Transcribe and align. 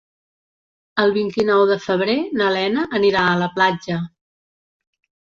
El 1.01 1.11
vint-i-nou 1.17 1.65
de 1.71 1.75
febrer 1.83 2.15
na 2.39 2.47
Lena 2.55 2.85
anirà 2.99 3.25
a 3.25 3.35
la 3.41 3.51
platja. 3.59 3.99